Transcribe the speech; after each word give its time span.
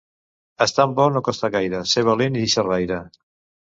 Estant 0.67 0.95
bo, 1.01 1.05
no 1.17 1.23
costa 1.29 1.53
gaire, 1.59 1.85
ser 1.95 2.07
valent 2.11 2.43
i 2.45 2.51
xerraire. 2.59 3.03